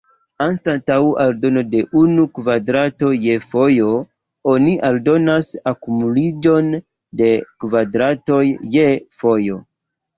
[0.43, 3.93] Anstataŭ aldono de unu kvadrato je fojo,
[4.57, 6.77] oni aldonas akumuliĝon
[7.23, 7.33] de
[7.67, 8.45] kvadratoj
[8.79, 8.91] je
[9.23, 9.67] fojo.